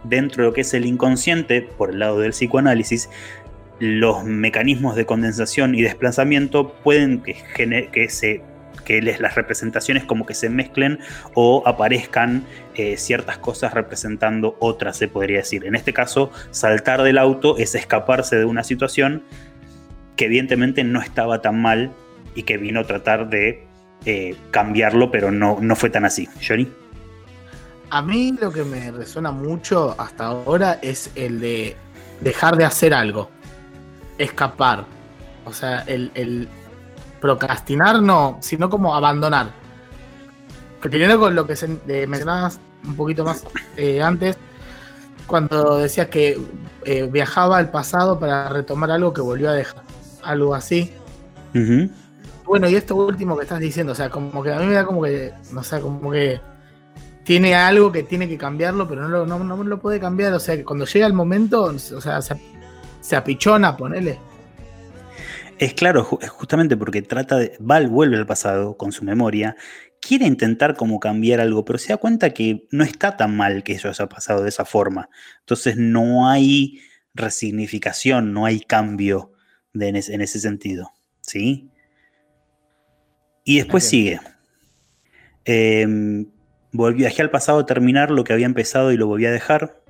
dentro 0.04 0.42
de 0.42 0.50
lo 0.50 0.54
que 0.54 0.62
es 0.62 0.75
el 0.75 0.87
inconsciente, 0.87 1.62
por 1.62 1.90
el 1.90 1.99
lado 1.99 2.18
del 2.18 2.30
psicoanálisis, 2.33 3.11
los 3.78 4.25
mecanismos 4.25 4.97
de 4.97 5.06
condensación 5.06 5.75
y 5.75 5.83
desplazamiento 5.83 6.73
pueden 6.83 7.23
que, 7.23 7.37
que 7.92 8.09
se 8.09 8.42
que 8.87 9.02
las 9.02 9.35
representaciones 9.35 10.04
como 10.04 10.25
que 10.25 10.33
se 10.33 10.49
mezclen 10.49 11.00
o 11.35 11.62
aparezcan 11.66 12.45
eh, 12.76 12.97
ciertas 12.97 13.37
cosas 13.37 13.75
representando 13.75 14.56
otras, 14.61 14.97
se 14.97 15.09
podría 15.09 15.38
decir. 15.38 15.66
En 15.66 15.75
este 15.75 15.92
caso, 15.92 16.30
saltar 16.52 17.02
del 17.02 17.18
auto 17.18 17.59
es 17.59 17.75
escaparse 17.75 18.37
de 18.37 18.45
una 18.45 18.62
situación 18.62 19.25
que 20.14 20.26
evidentemente 20.26 20.85
no 20.85 21.02
estaba 21.02 21.42
tan 21.42 21.61
mal 21.61 21.92
y 22.35 22.45
que 22.45 22.56
vino 22.59 22.80
a 22.80 22.85
tratar 22.85 23.28
de 23.28 23.66
eh, 24.04 24.37
cambiarlo, 24.52 25.11
pero 25.11 25.33
no, 25.33 25.59
no 25.61 25.75
fue 25.75 25.90
tan 25.90 26.04
así. 26.04 26.28
Johnny. 26.47 26.71
A 27.90 28.02
mí 28.02 28.37
lo 28.40 28.52
que 28.52 28.64
me 28.64 28.90
resuena 28.92 29.33
mucho 29.33 29.95
hasta 29.99 30.26
ahora 30.26 30.78
es 30.80 31.11
el 31.16 31.40
de 31.40 31.76
dejar 32.21 32.56
de 32.56 32.64
hacer 32.64 32.95
algo, 32.95 33.30
escapar. 34.18 34.85
O 35.44 35.52
sea, 35.52 35.80
el, 35.87 36.49
procrastinar 37.20 38.02
no, 38.02 38.38
sino 38.40 38.68
como 38.68 38.94
abandonar. 38.94 39.50
Teniendo 40.82 41.18
con 41.18 41.35
lo 41.35 41.46
que 41.46 41.56
se, 41.56 41.68
mencionabas 42.06 42.61
un 42.85 42.94
poquito 42.94 43.25
más 43.25 43.44
eh, 43.76 44.02
antes, 44.02 44.37
cuando 45.26 45.78
decías 45.78 46.08
que 46.08 46.38
eh, 46.85 47.08
viajaba 47.11 47.58
al 47.58 47.70
pasado 47.70 48.18
para 48.20 48.49
retomar 48.49 48.90
algo 48.90 49.12
que 49.12 49.20
volvió 49.20 49.50
a 49.50 49.54
dejar, 49.54 49.82
algo 50.23 50.54
así. 50.54 50.92
Bueno, 52.44 52.68
y 52.68 52.76
esto 52.76 52.94
último 52.94 53.37
que 53.37 53.42
estás 53.42 53.58
diciendo, 53.58 53.92
o 53.92 53.96
sea, 53.96 54.11
como 54.11 54.42
que 54.42 54.52
a 54.52 54.58
mí 54.61 54.66
me 54.66 54.75
da 54.75 54.85
como 54.85 55.02
que, 55.02 55.32
no 55.52 55.64
sé, 55.64 55.80
como 55.80 56.11
que 56.12 56.40
tiene 57.25 57.56
algo 57.56 57.90
que 57.90 58.04
tiene 58.04 58.28
que 58.28 58.38
cambiarlo, 58.38 58.87
pero 58.87 59.08
no 59.08 59.08
lo, 59.08 59.26
no, 59.26 59.64
lo 59.64 59.78
puede 59.80 59.99
cambiar, 59.99 60.32
o 60.32 60.38
sea, 60.38 60.56
que 60.56 60.64
cuando 60.64 60.85
llega 60.85 61.06
el 61.06 61.12
momento, 61.12 61.64
o 61.64 62.00
sea, 62.00 62.23
se, 62.23 62.40
se 63.06 63.14
apichona, 63.14 63.76
ponele. 63.76 64.18
Es 65.58 65.75
claro, 65.75 66.02
justamente 66.04 66.76
porque 66.76 67.02
trata 67.02 67.36
de. 67.36 67.56
Val 67.60 67.88
vuelve 67.88 68.16
al 68.16 68.26
pasado 68.26 68.76
con 68.76 68.90
su 68.90 69.04
memoria, 69.04 69.56
quiere 70.00 70.26
intentar 70.26 70.75
como 70.75 70.98
cambiar 70.98 71.40
algo, 71.40 71.64
pero 71.64 71.78
se 71.78 71.90
da 71.90 71.98
cuenta 71.98 72.30
que 72.30 72.66
no 72.72 72.82
está 72.82 73.16
tan 73.16 73.36
mal 73.36 73.62
que 73.62 73.75
eso 73.75 73.88
haya 73.88 74.08
pasado 74.08 74.42
de 74.42 74.48
esa 74.48 74.64
forma. 74.64 75.08
Entonces 75.38 75.76
no 75.76 76.28
hay 76.28 76.80
resignificación, 77.14 78.32
no 78.32 78.44
hay 78.44 78.58
cambio 78.58 79.32
en, 79.72 79.94
ese, 79.94 80.40
sentido. 80.40 80.92
¿Sí? 81.20 81.70
Y 83.44 83.58
después 83.58 83.84
sigue. 83.84 84.20
Eh, 85.44 85.86
viajé 86.72 87.22
al 87.22 87.30
pasado 87.30 87.60
a 87.60 87.66
terminar 87.66 88.10
lo 88.10 88.25
que 88.25 88.32
había 88.32 88.46
empezado 88.46 88.90
y 88.90 88.96
lo 88.96 89.06
volví 89.06 89.26
a 89.26 89.30
dejar. 89.30 89.85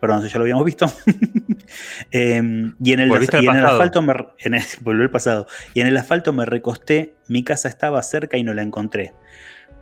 Perdón, 0.00 0.26
ya 0.26 0.38
lo 0.38 0.42
habíamos 0.42 0.64
visto. 0.64 0.86
Em, 2.10 2.74
y 2.82 2.92
en 2.94 3.00
el, 3.00 3.12
asfalto 3.12 4.02
me, 4.02 4.12
el 4.12 5.10
pasado. 5.12 5.46
Y 5.74 5.80
en 5.80 5.86
el 5.86 5.96
asfalto 5.96 6.32
me 6.32 6.44
recosté, 6.46 7.14
mi 7.28 7.44
casa 7.44 7.68
estaba 7.68 8.02
cerca 8.02 8.36
y 8.38 8.42
no 8.42 8.54
la 8.54 8.62
encontré. 8.62 9.12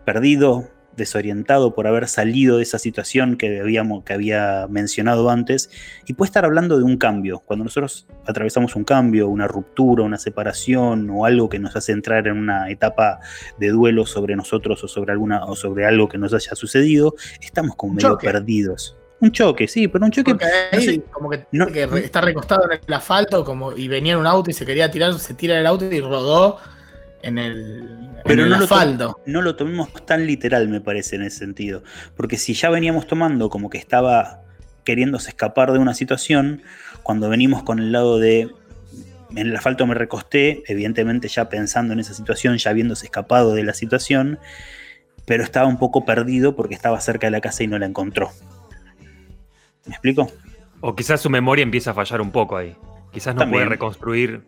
Perdido, 0.04 0.68
desorientado 0.96 1.74
por 1.74 1.86
haber 1.86 2.08
salido 2.08 2.58
de 2.58 2.64
esa 2.64 2.78
situación 2.78 3.36
que, 3.36 3.60
habíamos, 3.60 4.04
que 4.04 4.12
había 4.12 4.66
mencionado 4.68 5.30
antes, 5.30 5.70
y 6.06 6.12
puede 6.12 6.28
estar 6.28 6.44
hablando 6.44 6.76
de 6.76 6.84
un 6.84 6.98
cambio. 6.98 7.38
Cuando 7.38 7.64
nosotros 7.64 8.06
atravesamos 8.26 8.76
un 8.76 8.84
cambio, 8.84 9.28
una 9.28 9.46
ruptura, 9.46 10.02
una 10.02 10.18
separación 10.18 11.08
o 11.10 11.24
algo 11.24 11.48
que 11.48 11.58
nos 11.58 11.74
hace 11.76 11.92
entrar 11.92 12.26
en 12.26 12.36
una 12.36 12.68
etapa 12.68 13.20
de 13.58 13.68
duelo 13.68 14.04
sobre 14.04 14.36
nosotros 14.36 14.84
o 14.84 14.88
sobre, 14.88 15.12
alguna, 15.12 15.44
o 15.46 15.56
sobre 15.56 15.86
algo 15.86 16.08
que 16.08 16.18
nos 16.18 16.34
haya 16.34 16.54
sucedido, 16.54 17.14
estamos 17.40 17.76
como 17.76 17.94
medio 17.94 18.18
perdidos. 18.18 18.97
Un 19.20 19.32
choque, 19.32 19.66
sí, 19.66 19.88
pero 19.88 20.04
un 20.04 20.12
choque. 20.12 20.36
como 21.10 21.30
que, 21.30 21.44
está 22.04 22.20
recostado 22.20 22.70
en 22.70 22.80
el 22.86 22.94
asfalto 22.94 23.44
como, 23.44 23.76
y 23.76 23.88
venía 23.88 24.12
en 24.12 24.20
un 24.20 24.26
auto 24.26 24.50
y 24.50 24.54
se 24.54 24.64
quería 24.64 24.90
tirar, 24.90 25.18
se 25.18 25.34
tira 25.34 25.56
del 25.56 25.66
auto 25.66 25.86
y 25.86 26.00
rodó 26.00 26.58
en 27.22 27.38
el, 27.38 28.10
pero 28.24 28.46
no 28.46 28.56
asfalto. 28.56 29.20
Lo 29.24 29.32
no 29.32 29.42
lo 29.42 29.56
tomemos 29.56 29.92
tan 30.06 30.26
literal, 30.26 30.68
me 30.68 30.80
parece, 30.80 31.16
en 31.16 31.22
ese 31.22 31.38
sentido. 31.38 31.82
Porque 32.16 32.36
si 32.36 32.54
ya 32.54 32.70
veníamos 32.70 33.06
tomando 33.06 33.50
como 33.50 33.70
que 33.70 33.78
estaba 33.78 34.42
queriéndose 34.84 35.30
escapar 35.30 35.72
de 35.72 35.78
una 35.78 35.94
situación, 35.94 36.62
cuando 37.02 37.28
venimos 37.28 37.62
con 37.62 37.78
el 37.78 37.92
lado 37.92 38.18
de 38.18 38.48
en 39.30 39.46
el 39.46 39.56
asfalto 39.56 39.86
me 39.86 39.94
recosté, 39.94 40.62
evidentemente 40.68 41.28
ya 41.28 41.48
pensando 41.48 41.92
en 41.92 42.00
esa 42.00 42.14
situación, 42.14 42.56
ya 42.56 42.70
habiéndose 42.70 43.06
escapado 43.06 43.54
de 43.54 43.62
la 43.62 43.74
situación, 43.74 44.38
pero 45.26 45.42
estaba 45.42 45.66
un 45.66 45.78
poco 45.78 46.04
perdido 46.04 46.56
porque 46.56 46.74
estaba 46.74 47.00
cerca 47.00 47.26
de 47.26 47.32
la 47.32 47.40
casa 47.40 47.62
y 47.62 47.66
no 47.66 47.78
la 47.78 47.86
encontró. 47.86 48.30
¿Me 49.88 49.94
explico? 49.94 50.30
O 50.80 50.94
quizás 50.94 51.20
su 51.20 51.30
memoria 51.30 51.62
empieza 51.62 51.90
a 51.90 51.94
fallar 51.94 52.20
un 52.20 52.30
poco 52.30 52.56
ahí. 52.56 52.76
Quizás 53.12 53.34
no 53.34 53.48
puede 53.50 53.64
reconstruir. 53.64 54.46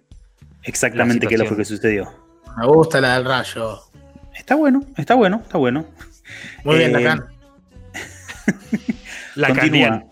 Exactamente 0.62 1.26
qué 1.26 1.34
es 1.34 1.50
lo 1.50 1.56
que 1.56 1.64
sucedió. 1.64 2.12
Me 2.56 2.66
gusta 2.66 3.00
la 3.00 3.14
del 3.14 3.24
rayo. 3.24 3.80
Está 4.36 4.54
bueno, 4.54 4.84
está 4.96 5.14
bueno, 5.14 5.40
está 5.42 5.58
bueno. 5.58 5.86
Muy 6.64 6.76
bien, 6.76 6.90
eh, 6.90 7.00
Lacan. 7.00 7.24
Lacan 9.34 10.06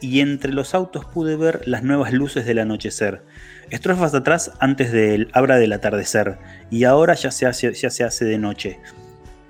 Y 0.00 0.20
entre 0.20 0.52
los 0.52 0.74
autos 0.74 1.04
pude 1.04 1.36
ver 1.36 1.62
las 1.66 1.82
nuevas 1.82 2.12
luces 2.12 2.46
del 2.46 2.60
anochecer. 2.60 3.22
Estrofas 3.70 4.14
atrás 4.14 4.52
antes 4.60 4.92
del 4.92 5.30
abra 5.32 5.56
del 5.56 5.72
atardecer. 5.72 6.38
Y 6.70 6.84
ahora 6.84 7.14
ya 7.14 7.30
se, 7.30 7.46
hace, 7.46 7.72
ya 7.74 7.90
se 7.90 8.04
hace 8.04 8.24
de 8.24 8.38
noche. 8.38 8.78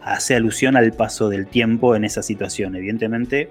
Hace 0.03 0.35
alusión 0.35 0.77
al 0.77 0.93
paso 0.93 1.29
del 1.29 1.47
tiempo 1.47 1.95
en 1.95 2.05
esa 2.05 2.23
situación. 2.23 2.77
Evidentemente, 2.77 3.51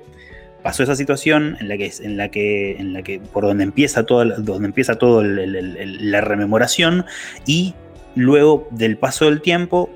pasó 0.64 0.82
esa 0.82 0.96
situación 0.96 1.58
en 1.60 1.68
la 1.68 1.78
que, 1.78 1.94
en 2.02 2.18
la 2.18 2.30
que, 2.30 2.78
en 2.78 2.94
la 2.94 3.04
que 3.04 3.20
por 3.20 3.44
donde 3.44 3.66
empieza 3.66 4.06
todo, 4.06 4.26
donde 4.26 4.68
empieza 4.68 4.96
todo 4.96 5.22
la 5.22 6.22
rememoración 6.22 7.06
y 7.46 7.76
luego 8.16 8.68
del 8.72 8.98
paso 8.98 9.26
del 9.26 9.42
tiempo 9.42 9.90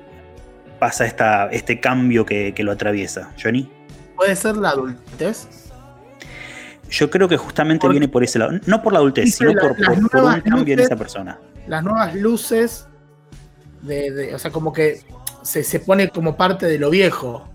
pasa 0.78 1.06
esta, 1.06 1.46
este 1.46 1.80
cambio 1.80 2.24
que, 2.24 2.54
lo 2.58 2.72
atraviesa. 2.72 3.32
Johnny. 3.42 3.68
¿Puede 4.14 4.36
ser 4.36 4.56
la 4.56 4.70
adultez? 4.70 5.48
Yo 6.90 7.10
creo 7.10 7.28
que 7.28 7.36
justamente 7.36 7.88
viene 7.88 8.08
por 8.08 8.22
ese 8.22 8.38
lado. 8.38 8.52
No 8.66 8.82
por 8.82 8.92
la 8.92 9.00
adultez, 9.00 9.34
sino 9.34 9.52
por, 9.52 9.72
un 9.72 10.08
cambio 10.40 10.74
en 10.74 10.80
esa 10.80 10.96
persona. 10.96 11.38
Las 11.66 11.82
nuevas 11.82 12.14
luces, 12.14 12.86
de, 13.82 14.34
o 14.34 14.38
sea, 14.38 14.50
como 14.50 14.72
que 14.72 15.02
se, 15.42 15.62
se 15.62 15.80
pone 15.80 16.08
como 16.08 16.36
parte 16.36 16.66
de 16.66 16.78
lo 16.78 16.90
viejo. 16.90 17.48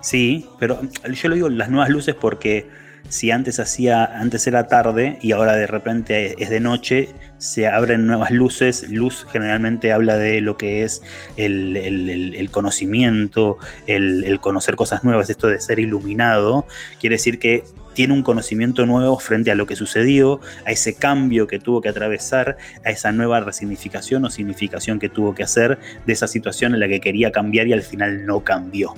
Sí, 0.00 0.46
pero 0.58 0.80
yo 1.12 1.28
lo 1.28 1.34
digo 1.34 1.48
las 1.48 1.68
nuevas 1.68 1.90
luces 1.90 2.14
porque 2.14 2.66
si 3.08 3.30
antes 3.30 3.58
hacía, 3.58 4.04
antes 4.04 4.46
era 4.46 4.68
tarde 4.68 5.18
y 5.20 5.32
ahora 5.32 5.56
de 5.56 5.66
repente 5.66 6.36
es 6.38 6.50
de 6.50 6.60
noche, 6.60 7.08
se 7.38 7.66
abren 7.66 8.06
nuevas 8.06 8.30
luces. 8.30 8.88
Luz 8.88 9.26
generalmente 9.30 9.92
habla 9.92 10.16
de 10.16 10.40
lo 10.40 10.56
que 10.56 10.84
es 10.84 11.02
el, 11.36 12.48
conocimiento, 12.50 13.58
el, 13.86 14.38
conocer 14.40 14.76
cosas 14.76 15.02
nuevas, 15.02 15.28
esto 15.28 15.48
de 15.48 15.60
ser 15.60 15.80
iluminado. 15.80 16.66
Quiere 17.00 17.16
decir 17.16 17.38
que 17.38 17.64
tiene 17.94 18.14
un 18.14 18.22
conocimiento 18.22 18.86
nuevo 18.86 19.18
frente 19.18 19.50
a 19.50 19.56
lo 19.56 19.66
que 19.66 19.74
sucedió, 19.74 20.40
a 20.64 20.70
ese 20.70 20.94
cambio 20.94 21.48
que 21.48 21.58
tuvo 21.58 21.80
que 21.80 21.88
atravesar, 21.88 22.56
a 22.84 22.90
esa 22.90 23.10
nueva 23.10 23.40
resignificación 23.40 24.24
o 24.24 24.30
significación 24.30 25.00
que 25.00 25.08
tuvo 25.08 25.34
que 25.34 25.42
hacer 25.42 25.78
de 26.06 26.12
esa 26.12 26.28
situación 26.28 26.74
en 26.74 26.80
la 26.80 26.88
que 26.88 27.00
quería 27.00 27.32
cambiar 27.32 27.66
y 27.66 27.72
al 27.72 27.82
final 27.82 28.24
no 28.24 28.44
cambió. 28.44 28.94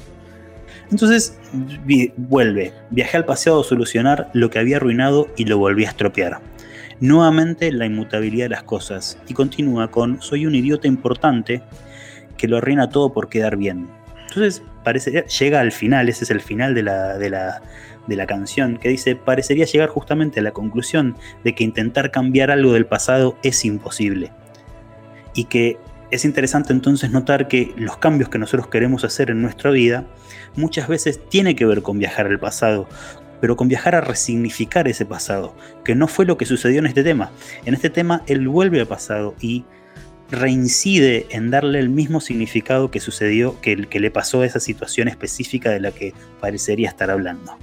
Entonces 0.91 1.39
vuelve, 2.17 2.73
viajé 2.91 3.17
al 3.17 3.25
pasado 3.25 3.61
a 3.61 3.65
solucionar 3.65 4.31
lo 4.33 4.51
que 4.51 4.59
había 4.59 4.77
arruinado 4.77 5.29
y 5.37 5.45
lo 5.45 5.59
volví 5.59 5.85
a 5.85 5.89
estropear. 5.89 6.41
Nuevamente 7.01 7.73
la 7.73 7.87
inmutabilidad 7.87 8.45
de 8.45 8.51
las 8.51 8.63
cosas 8.63 9.19
y 9.29 9.35
continúa 9.35 9.91
con 9.91 10.23
soy 10.23 10.47
un 10.47 10.55
idiota 10.55 10.87
importante 10.87 11.63
que 12.37 12.49
lo 12.49 12.59
arruina 12.59 12.91
todo 12.91 13.13
por 13.13 13.29
quedar 13.29 13.57
bien. 13.57 13.89
Entonces 14.29 14.63
parece, 14.85 15.25
llega 15.41 15.61
al 15.61 15.73
final, 15.73 16.09
ese 16.09 16.25
es 16.25 16.31
el 16.31 16.41
final 16.41 16.75
de 16.75 16.83
la, 16.83 17.19
de 17.19 17.31
la, 17.31 17.63
de 18.07 18.17
la 18.17 18.27
canción, 18.27 18.79
que 18.79 18.89
dice, 18.89 19.17
parecería 19.17 19.65
llegar 19.65 19.89
justamente 19.89 20.41
a 20.41 20.43
la 20.43 20.53
conclusión 20.53 21.17
de 21.45 21.55
que 21.55 21.65
intentar 21.65 22.11
cambiar 22.11 22.51
algo 22.51 22.73
del 22.73 22.87
pasado 22.87 23.37
es 23.43 23.65
imposible. 23.65 24.33
Y 25.35 25.45
que 25.45 25.79
es 26.13 26.27
interesante 26.27 26.75
entonces 26.75 27.11
notar 27.11 27.49
que 27.49 27.73
los 27.77 27.97
cambios 27.97 28.29
que 28.29 28.39
nosotros 28.39 28.69
queremos 28.69 29.03
hacer 29.03 29.31
en 29.31 29.41
nuestra 29.41 29.71
vida 29.71 30.05
muchas 30.55 30.87
veces 30.87 31.19
tiene 31.31 31.57
que 31.57 31.65
ver 31.65 31.81
con 31.81 31.99
viajar 31.99 32.27
al 32.27 32.39
pasado, 32.39 32.87
pero 33.41 33.57
con 33.57 33.67
viajar 33.67 33.95
a 33.95 34.03
resignificar 34.03 34.87
ese 34.89 35.07
pasado, 35.07 35.57
que 35.85 35.95
no 35.95 36.07
fue 36.09 36.27
lo 36.27 36.37
que 36.37 36.45
sucedió 36.45 36.81
en 36.81 36.87
este 36.87 37.03
tema. 37.03 37.33
En 37.65 37.73
este 37.73 37.89
tema 37.89 38.23
él 38.27 38.47
vuelve 38.47 38.79
al 38.79 38.87
pasado 38.87 39.35
y 39.41 39.65
reincide 40.31 41.27
en 41.31 41.51
darle 41.51 41.79
el 41.79 41.89
mismo 41.89 42.21
significado 42.21 42.91
que 42.91 43.01
sucedió, 43.01 43.59
que, 43.63 43.87
que 43.87 43.99
le 43.99 44.11
pasó 44.11 44.43
a 44.43 44.47
esa 44.47 44.61
situación 44.61 45.09
específica 45.09 45.71
de 45.71 45.81
la 45.81 45.93
que 45.93 46.13
parecería 46.41 46.91
estar 46.91 47.11
hablando. 47.11 47.57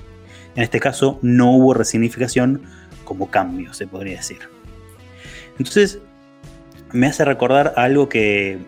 En 0.55 0.63
este 0.63 0.79
caso 0.79 1.19
no 1.21 1.51
hubo 1.51 1.75
resignificación 1.75 2.63
como 3.03 3.29
cambio, 3.29 3.75
se 3.75 3.85
podría 3.85 4.17
decir. 4.17 4.39
Entonces, 5.59 5.99
me 6.91 7.07
hace 7.07 7.25
recordar 7.25 7.73
algo 7.75 8.09
que, 8.09 8.59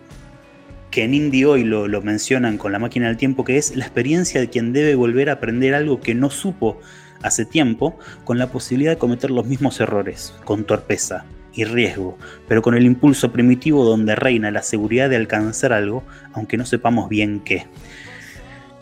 que 0.90 1.04
en 1.04 1.14
Indie 1.14 1.46
hoy 1.46 1.64
lo, 1.64 1.88
lo 1.88 2.02
mencionan 2.02 2.58
con 2.58 2.72
la 2.72 2.78
máquina 2.78 3.08
del 3.08 3.16
tiempo, 3.16 3.44
que 3.44 3.58
es 3.58 3.76
la 3.76 3.84
experiencia 3.84 4.40
de 4.40 4.48
quien 4.48 4.72
debe 4.72 4.94
volver 4.94 5.30
a 5.30 5.34
aprender 5.34 5.74
algo 5.74 6.00
que 6.00 6.14
no 6.14 6.30
supo 6.30 6.80
hace 7.22 7.44
tiempo, 7.44 7.98
con 8.24 8.38
la 8.38 8.48
posibilidad 8.48 8.92
de 8.92 8.98
cometer 8.98 9.30
los 9.30 9.46
mismos 9.46 9.80
errores, 9.80 10.34
con 10.44 10.64
torpeza 10.64 11.24
y 11.54 11.64
riesgo, 11.64 12.18
pero 12.48 12.62
con 12.62 12.74
el 12.74 12.84
impulso 12.84 13.32
primitivo 13.32 13.84
donde 13.84 14.14
reina 14.14 14.50
la 14.50 14.62
seguridad 14.62 15.10
de 15.10 15.16
alcanzar 15.16 15.72
algo, 15.72 16.02
aunque 16.32 16.56
no 16.56 16.66
sepamos 16.66 17.08
bien 17.08 17.40
qué. 17.40 17.66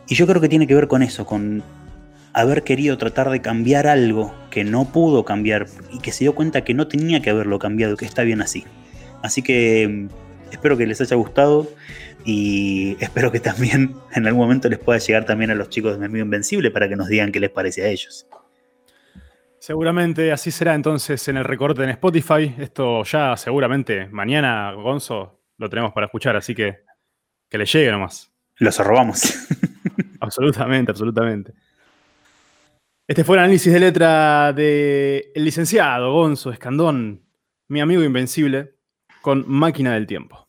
Y 0.09 0.15
yo 0.15 0.27
creo 0.27 0.41
que 0.41 0.49
tiene 0.49 0.67
que 0.67 0.75
ver 0.75 0.89
con 0.89 1.03
eso, 1.03 1.27
con 1.27 1.63
haber 2.33 2.63
querido 2.63 2.97
tratar 2.97 3.31
de 3.31 3.41
cambiar 3.41 3.87
algo 3.87 4.35
que 4.51 4.65
no 4.65 4.87
pudo 4.87 5.25
cambiar 5.25 5.67
y 5.93 5.99
que 5.99 6.13
se 6.13 6.25
dio 6.25 6.35
cuenta 6.35 6.65
que 6.65 6.75
no 6.75 6.89
tenía 6.89 7.21
que 7.23 7.31
haberlo 7.31 7.59
cambiado, 7.59 7.97
que 7.97 8.07
está 8.07 8.23
bien 8.23 8.41
así. 8.41 8.65
Así 9.23 9.43
que 9.43 9.89
mm, 9.89 10.09
espero 10.53 10.77
que 10.77 10.87
les 10.87 11.01
haya 11.01 11.17
gustado 11.17 11.69
y 12.25 12.97
espero 13.01 13.33
que 13.33 13.41
también 13.41 13.95
en 14.15 14.27
algún 14.27 14.43
momento 14.43 14.69
les 14.69 14.79
pueda 14.79 14.99
llegar 14.99 15.25
también 15.25 15.51
a 15.51 15.55
los 15.55 15.69
chicos 15.69 15.93
de 15.93 15.99
Mi 15.99 16.07
Amigo 16.07 16.25
Invencible 16.25 16.71
para 16.71 16.89
que 16.89 16.97
nos 16.97 17.09
digan 17.09 17.33
qué 17.33 17.41
les 17.41 17.51
parece 17.51 17.83
a 17.83 17.89
ellos. 17.89 18.27
Seguramente 19.59 20.33
así 20.33 20.51
será 20.51 20.75
entonces 20.75 21.29
en 21.29 21.37
el 21.37 21.45
recorte 21.45 21.83
en 21.85 21.91
Spotify. 21.91 22.55
Esto 22.59 23.05
ya 23.05 23.37
seguramente 23.37 24.09
mañana, 24.09 24.73
Gonzo, 24.73 25.41
lo 25.59 25.69
tenemos 25.69 25.93
para 25.93 26.07
escuchar, 26.07 26.35
así 26.37 26.55
que 26.55 26.79
que 27.51 27.59
le 27.59 27.67
llegue 27.67 27.91
nomás. 27.91 28.33
Los 28.57 28.79
robamos. 28.79 29.49
absolutamente, 30.21 30.93
absolutamente. 30.93 31.53
Este 33.07 33.25
fue 33.25 33.37
el 33.37 33.41
análisis 33.41 33.73
de 33.73 33.81
letra 33.81 34.53
del 34.53 35.33
licenciado 35.35 36.13
Gonzo 36.13 36.53
Escandón, 36.53 37.25
mi 37.67 37.81
amigo 37.81 38.05
invencible, 38.05 38.77
con 39.21 39.45
Máquina 39.47 39.95
del 39.95 40.07
Tiempo. 40.07 40.47